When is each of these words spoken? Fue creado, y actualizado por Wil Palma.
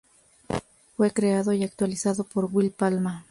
Fue 0.97 1.11
creado, 1.11 1.53
y 1.53 1.63
actualizado 1.63 2.23
por 2.23 2.45
Wil 2.51 2.71
Palma. 2.71 3.19